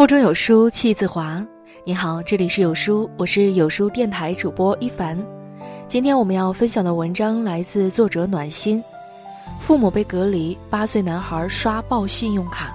[0.00, 1.46] 腹中有书气自华。
[1.84, 5.14] 你好，这里是有书，我是有书电台主播一凡。
[5.88, 8.82] 今天我们要分享的文章来自作者暖心。
[9.60, 12.74] 父母被隔离，八岁男孩刷爆信用卡，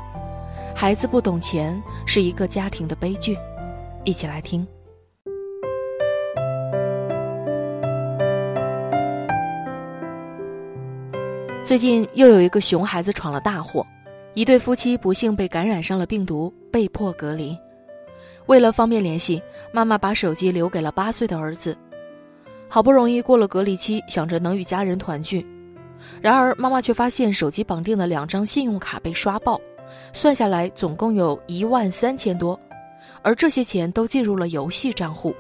[0.76, 3.36] 孩子不懂钱是一个家庭的悲剧。
[4.04, 4.64] 一起来听。
[11.64, 13.84] 最近又有一个熊孩子闯了大祸。
[14.36, 17.58] 一对夫妻不幸被感染上了病毒，被迫隔离。
[18.48, 21.76] 为了方便联系，妈妈把手机留给了八岁的儿子。
[22.68, 25.48] 好不容易过了隔离期，想着能与家人团聚，
[26.22, 29.60] 然而妈妈却发现手机绑定的两张信用卡被刷爆，
[30.12, 32.60] 算下来总共有一万三千多，
[33.22, 35.34] 而这些钱都进入了游戏账户。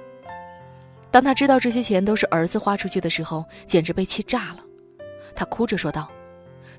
[1.11, 4.59] 当他知道这些钱都是儿子花出去的时候，简直被气炸了。
[5.35, 6.09] 他哭着说道：“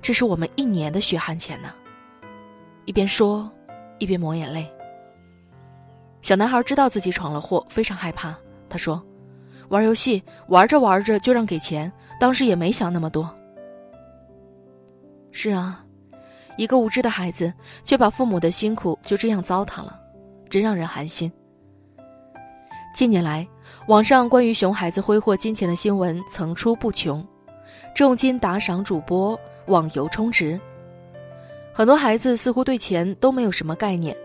[0.00, 1.68] 这是我们一年的血汗钱呢。”
[2.86, 3.50] 一边说，
[3.98, 4.66] 一边抹眼泪。
[6.22, 8.34] 小男孩知道自己闯了祸，非常害怕。
[8.68, 9.04] 他说
[9.68, 13.28] ：“玩游戏玩着玩着就让给钱，当时也没想那么多。”
[15.32, 15.84] 是啊，
[16.56, 20.00] 一个无知的孩子却把父母的辛苦就这样糟蹋了，
[20.48, 21.30] 真让人寒心。
[22.94, 23.46] 近年来，
[23.88, 27.26] 网上关于熊孩子挥霍金钱的新闻层出不穷，
[27.94, 30.58] 重金打赏主播，网游充值。
[31.76, 34.16] 很多孩子似乎对钱都没有什么概念，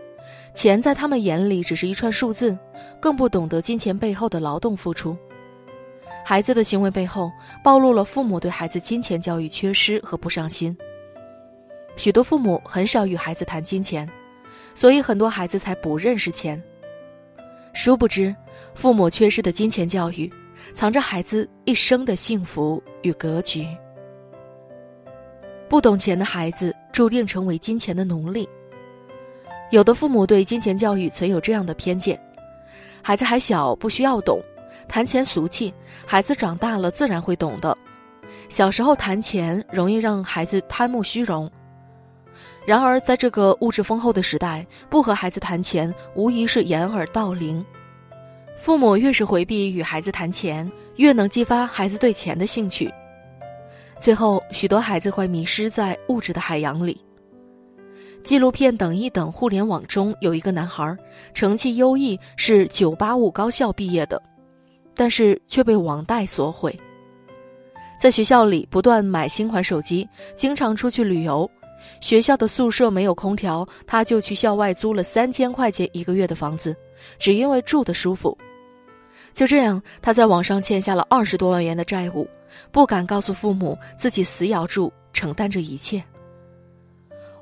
[0.54, 2.56] 钱在他们眼里只是一串数字，
[2.98, 5.14] 更不懂得金钱背后的劳动付出。
[6.24, 7.30] 孩子的行为背后
[7.62, 10.74] 暴露了父母对孩子金钱教育缺失和不上心。
[11.94, 14.08] 许多父母很少与孩子谈金钱，
[14.74, 16.60] 所以很多孩子才不认识钱。
[17.74, 18.34] 殊不知，
[18.74, 20.32] 父母缺失的金钱教育，
[20.72, 23.66] 藏着孩子一生的幸福与格局。
[25.68, 28.48] 不懂钱的孩子注定成为金钱的奴隶。
[29.70, 32.20] 有的父母对金钱教育存有这样的偏见：
[33.02, 34.40] 孩子还小，不需要懂，
[34.86, 35.72] 谈钱俗气；
[36.06, 37.76] 孩子长大了自然会懂的。
[38.48, 41.50] 小时候谈钱容易让孩子贪慕虚荣。
[42.66, 47.64] 然而，在这个物质丰厚的时代，不和孩子谈钱无疑是掩耳盗铃。
[48.56, 52.92] 父母越是回避与孩子谈钱，越能激发孩子对钱的兴趣。
[54.02, 57.00] 最后，许多孩子会迷失在物质的海洋里。
[58.24, 60.98] 纪录片《等一等》互联网中有一个男孩，
[61.34, 64.20] 成绩优异，是985高校毕业的，
[64.92, 66.76] 但是却被网贷所毁。
[67.96, 71.48] 在学校里不断买新款手机，经常出去旅游。
[72.00, 76.74] 学校的宿舍没有空调，他就去校外租了三千块钱一个月的房子，
[77.20, 78.36] 只因为住的舒服。
[79.32, 82.28] 就这样，他在网上欠下了二十多万元的债务。
[82.70, 86.02] 不敢告诉父母自己死咬住，承担着一切。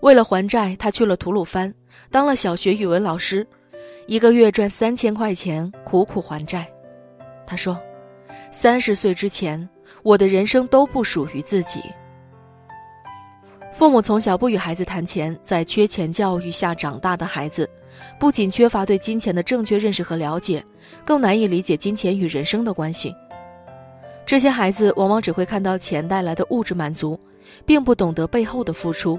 [0.00, 1.72] 为了还债，他去了吐鲁番，
[2.10, 3.46] 当了小学语文老师，
[4.06, 6.66] 一个月赚三千块钱，苦苦还债。
[7.46, 7.78] 他说
[8.50, 9.68] ：“三十岁之前，
[10.02, 11.82] 我的人生都不属于自己。”
[13.72, 17.68] 父母从小不与孩子谈钱，在缺钱教育下长大的孩子，
[18.18, 20.64] 不仅缺乏对金钱的正确认识和了解，
[21.04, 23.14] 更难以理解金钱与人生的关系。
[24.30, 27.18] 这些孩子往往只会看到钱带来的物质满足，
[27.66, 29.18] 并不懂得背后的付出，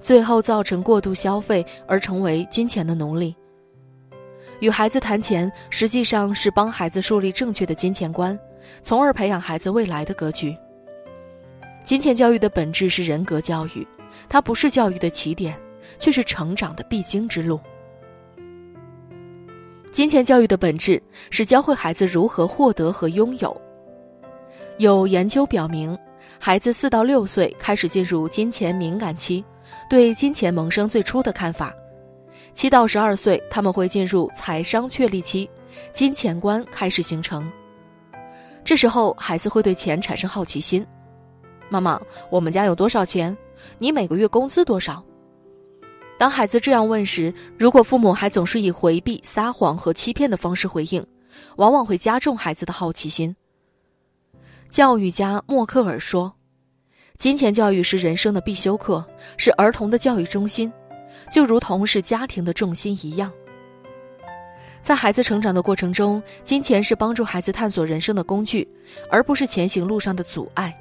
[0.00, 3.32] 最后造成过度消费而成为金钱的奴隶。
[4.58, 8.36] 与孩子谈钱，实际上是帮孩子树立正确的金钱观，
[8.82, 10.52] 从而培养孩子未来的格局。
[11.84, 13.86] 金钱教育的本质是人格教育，
[14.28, 15.56] 它不是教育的起点，
[15.96, 17.60] 却是成长的必经之路。
[19.92, 21.00] 金钱教育的本质
[21.30, 23.56] 是教会孩子如何获得和拥有。
[24.80, 25.96] 有研究表明，
[26.38, 29.44] 孩子四到六岁开始进入金钱敏感期，
[29.90, 31.68] 对金钱萌生最初的看法；
[32.54, 35.46] 七到十二岁，他们会进入财商确立期，
[35.92, 37.46] 金钱观开始形成。
[38.64, 40.86] 这时候，孩子会对钱产生好奇心
[41.68, 43.36] ：“妈妈，我们家有多少钱？
[43.76, 45.04] 你每个月工资多少？”
[46.16, 51.06] 当孩子这样问时，如果父母还总是以回避、撒谎和欺骗的方式回应，
[51.56, 53.36] 往往会加重孩子的好奇心。
[54.70, 56.32] 教育家默克尔说
[57.18, 59.04] ：“金钱教育是人生的必修课，
[59.36, 60.72] 是儿童的教育中心，
[61.28, 63.32] 就如同是家庭的重心一样。
[64.80, 68.66] 在孩子成长的过程中，金钱是帮助孩子探索人生的工具，
[69.10, 70.72] 而不是前行路上的阻碍。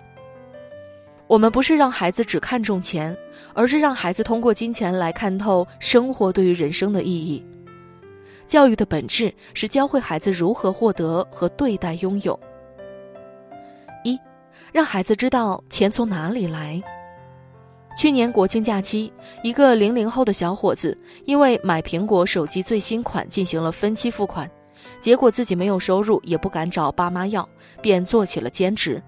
[1.25, 3.18] 我们不是让孩子只看重钱，
[3.56, 7.44] 而是让孩子通过金钱来看透生活对于人生的意义。
[8.45, 12.39] 教育的本质是教会孩子如何获得和对待拥有。”
[14.71, 16.81] 让孩子知道钱从哪里来。
[17.98, 19.12] 去年国庆假期，
[19.44, 24.50] 一个零零后的小伙子因为买苹果手机最新款进行了分期付款，
[25.01, 27.48] 结果自己没有收入，也不敢找爸妈要，
[27.81, 29.01] 便做起了兼职。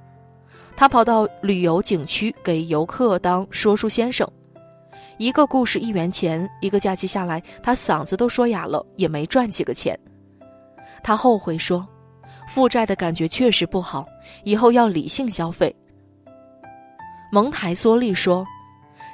[0.75, 4.29] 他跑到旅游景区给游客当说书先生，
[5.17, 9.97] 一个故事一元钱，一个假期下来，他嗓子都说哑了，也没赚几个钱。
[11.03, 11.87] 他后悔说
[12.53, 14.05] ：“负债的感觉确实不好，
[14.43, 15.73] 以后要理性消费。”
[17.31, 18.45] 蒙台梭利说：“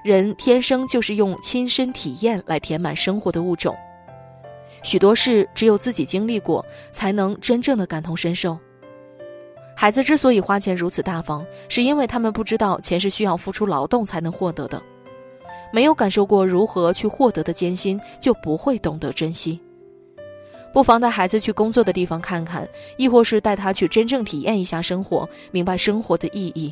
[0.03, 3.77] 人天生就是用亲身体验来填满生活的物种，
[4.81, 8.57] 许多事只有自己经历过，才能真正的感同身受。”
[9.77, 14.81] 孩子之所以花钱如此大方，是因为他们不知道钱是需要付出劳动才能获得的，
[15.71, 19.61] 没有感受过如何去获得的艰辛，就不会懂得珍惜。
[20.77, 26.71] 不妨带孩子去工作的地方看看，亦或是带他去真正体验一下生活，明白生活的意义。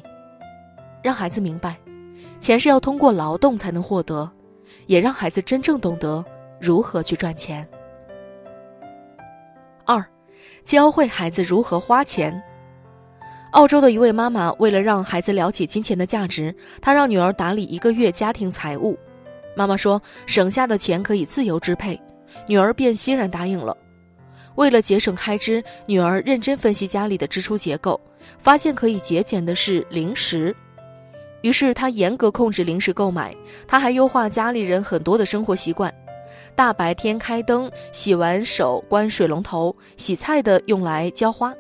[1.02, 1.76] 让孩子明白，
[2.40, 4.30] 钱是要通过劳动才能获得，
[4.86, 6.24] 也让孩子真正懂得
[6.62, 7.68] 如何去赚钱。
[9.86, 10.06] 二，
[10.64, 12.40] 教会孩子如何花钱。
[13.54, 18.96] 澳洲的一位妈妈为了让孩子了解金钱的价值，她让女儿打理一个月家庭财务。
[19.56, 22.00] 妈妈说，省下的钱可以自由支配，
[22.48, 23.76] 女儿便欣然答应了。
[24.56, 28.00] 为了节省开支，女儿认真分析家里的支出结构，
[28.40, 30.56] 发现可以节俭的是零食，
[31.42, 33.36] 于是她严格控制零食购买。
[33.68, 35.94] 她还优化家里人很多的生活习惯：
[36.56, 41.54] 大白天开灯，洗完手关水龙头，洗菜的用来浇花。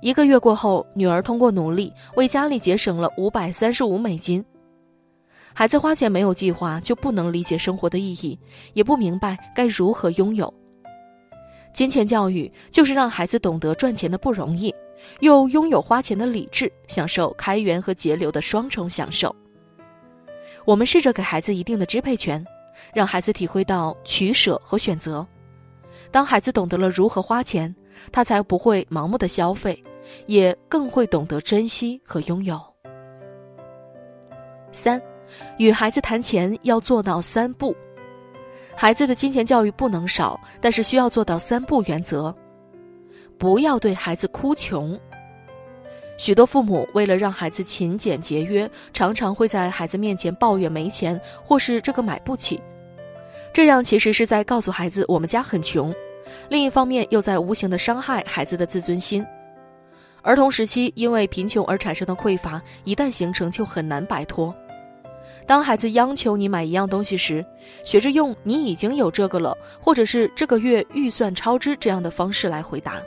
[0.00, 4.44] 一个月过后，女儿通过努力为家里节省了五百三十五美金。
[5.52, 8.38] 孩子花钱没有计划，就不能理解生活的意义，
[8.74, 10.54] 也不明白该如何拥有。
[11.78, 14.74] 金钱教育就是让孩子懂得赚钱的不容易，
[15.20, 19.32] 又拥有花钱的理智，享受开源和节流的双重享受。
[20.64, 22.44] 我们试着给孩子一定的支配权，
[22.92, 25.24] 让孩子体会到取舍和选择。
[26.10, 27.72] 当孩子懂得了如何花钱，
[28.10, 29.80] 他才不会盲目的消费。
[30.26, 32.60] 也更会懂得珍惜和拥有。
[34.72, 35.00] 三，
[35.58, 37.72] 与孩子谈钱要做到三不。
[38.80, 42.32] 孩子的金钱教育不能少，但是需要做到三不原则。
[43.36, 44.96] 不要对孩子哭穷。
[46.16, 52.62] 许多父母为了让孩子勤俭节约，常常会在孩子面前抱怨没钱，或是这个买不起。
[53.52, 55.92] 这样其实是在告诉孩子我们家很穷，
[56.48, 59.26] 另一方面又在无形的伤害孩子的自尊心。
[60.22, 64.54] 儿童时期因为贫穷而产生的匮乏，一旦形成就很难摆脱。
[65.48, 67.42] 当孩子央求你买一样东西时，
[67.82, 73.00] 学着用“你已经有这个了”或者是“这个月预算超支”这样的方式来回答。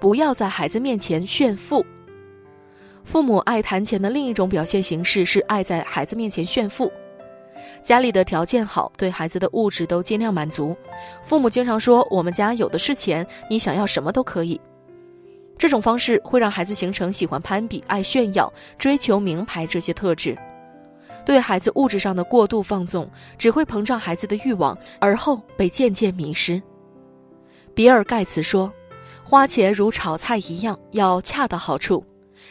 [0.00, 1.84] 不要在孩子面前炫富。
[3.04, 6.90] 父母爱谈钱的另一种表现形式是爱在孩子面前炫富。
[7.82, 10.74] 家里的条件好，对孩子的物质都尽量满足。
[11.22, 14.58] 父母经常说：“我们家有的是钱，你想要什么都可以。”
[15.58, 20.34] 这种方式会让孩子形成喜欢攀比、爱炫耀、追求名牌这些特质，
[21.30, 26.60] 对孩子物质上的过度放纵，只会膨胀孩子的欲望，而后被渐渐迷失。
[27.72, 28.68] 比尔·盖茨说
[29.22, 32.04] ：“花钱如炒菜一样，要恰到好处，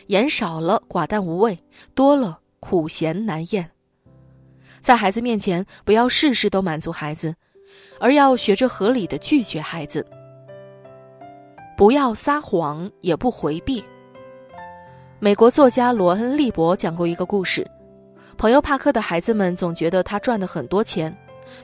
[0.08, 1.60] 盐少了寡淡无味，
[1.94, 3.70] 多了苦咸难咽。”
[4.80, 7.36] 在孩子面前，不要事事都满足孩子，
[8.00, 10.08] 而要学着合理的拒绝孩子。
[11.76, 13.84] 不要撒谎，也不回避。
[15.20, 17.70] 美国作家罗恩·利伯讲过一个故事：
[18.40, 21.14] 朋友帕克的孩子们总觉得他赚的很多钱，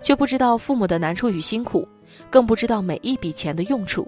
[0.01, 1.87] 却不知道父母的难处与辛苦，
[2.29, 4.05] 更不知道每一笔钱的用处。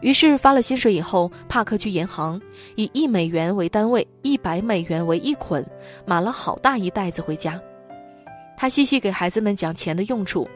[0.00, 2.40] 于是发了薪水以后，帕克去银行，
[2.76, 5.66] 以一美元为单位，一百美元为一捆，
[6.04, 7.60] 买了好大一袋子回家。
[8.56, 10.48] 他细细给孩子们讲钱的用处：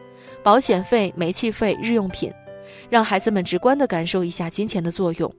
[0.44, 2.32] 保险费、煤气费、日用品。
[2.88, 5.32] 让孩子们直观地感受一下金钱的作用。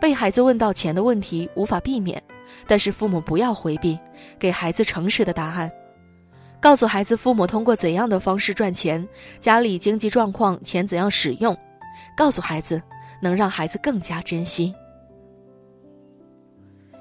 [0.00, 2.20] 被孩子问到钱的问题无法避免，
[2.66, 3.98] 但是父母不要回避，
[4.38, 5.70] 给孩子诚实的答案，
[6.60, 9.06] 告诉孩子父母通过怎样的方式赚钱，
[9.40, 11.56] 家里经济状况，钱怎样使用，
[12.16, 12.80] 告诉孩子，
[13.20, 14.74] 能让孩子更加珍惜。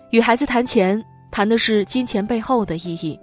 [0.10, 3.20] 与孩子谈钱，谈的是金钱背后的意义。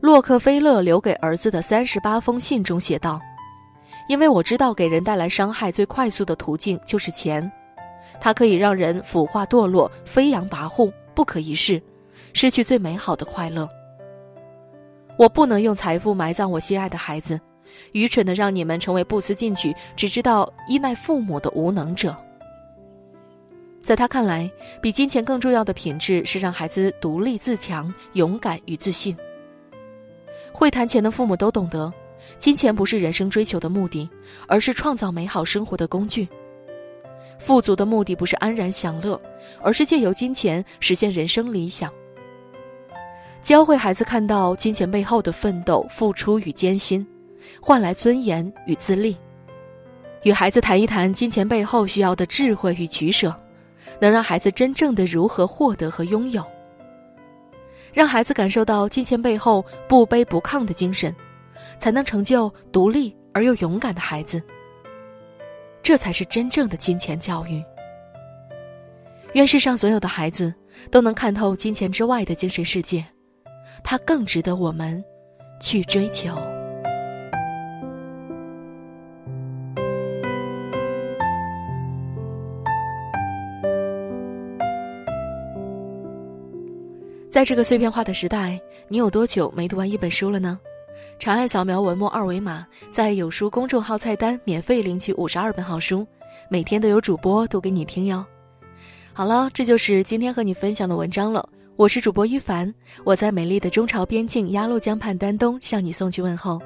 [0.00, 3.20] 洛克菲勒留给儿子的三十八封信中写道。
[4.08, 7.50] 因为我知道，给人带来伤害最快速的途径就是钱，
[8.22, 11.82] 它可以让人腐化堕落、飞扬跋扈、不可一世，
[12.32, 13.68] 失去最美好的快乐。
[15.18, 17.38] 我不能用财富埋葬我心爱的孩子，
[17.90, 22.16] 愚蠢的让你们成为不思进取、只知道依赖父母的无能者。
[23.82, 24.48] 在他看来，
[24.80, 29.16] 比金钱更重要的品质是让孩子独立自强、勇敢与自信。
[30.52, 31.92] 会谈钱的父母都懂得，
[32.38, 34.08] 金钱不是人生追求的目的，
[34.46, 36.28] 而是创造美好生活的工具。
[37.44, 39.20] 富足的目的不是安然享乐，
[39.60, 41.92] 而是借由金钱实现人生理想。
[43.42, 47.06] 教会孩子看到金钱背后的奋斗、付出与艰辛，
[47.60, 49.16] 换来尊严与自立。
[50.22, 53.34] 与孩子谈一谈金钱背后需要的智慧与取舍。
[54.00, 56.42] 能让孩子真正的如何获得和拥有，
[57.92, 61.14] 让孩子感受到金钱背后不卑不亢的精神，
[61.78, 64.40] 才能成就独立而又勇敢的孩子。
[65.82, 67.62] 这才是真正的金钱教育。
[69.34, 70.52] 愿世上所有的孩子
[70.90, 73.04] 都能看透金钱之外的精神世界，
[73.82, 75.02] 它更值得我们
[75.60, 76.34] 去追求。
[87.30, 90.60] 在这个碎片化的时代，你有多久没读完一本书了呢？
[91.22, 96.04] 长按扫描文末二维码，在有书公众号菜单免费领取五十二本好书，
[96.48, 98.26] 每天都有主播读给你听哟。
[99.12, 101.48] 好了，这就是今天和你分享的文章了。
[101.76, 102.74] 我是主播一凡，
[103.04, 106.60] 我在美丽的中朝边境鸭绿江畔丹东向你送去问候。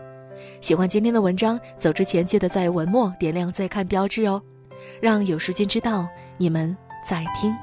[0.63, 4.41] 喜欢今天的文章，走之前记得在文末点亮再看标志哦，
[5.03, 6.09] 让有书君知道
[6.39, 6.75] 你们
[7.07, 7.55] 在听。